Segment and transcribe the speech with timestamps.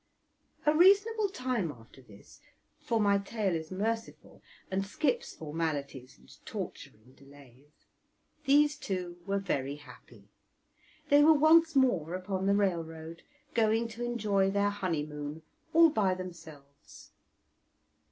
[0.65, 2.41] A reasonable time after this
[2.79, 7.85] (for my tale is merciful and skips formalities and torturing delays)
[8.45, 10.27] these two were very happy;
[11.09, 13.21] they were once more upon the railroad,
[13.53, 17.11] going to enjoy their honeymoon all by themselves.